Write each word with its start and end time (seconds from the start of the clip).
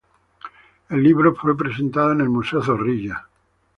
El 0.89 1.03
libro 1.03 1.35
fue 1.35 1.55
presentado 1.55 2.11
en 2.11 2.21
el 2.21 2.29
Museo 2.29 2.63
Zorrilla. 2.63 3.27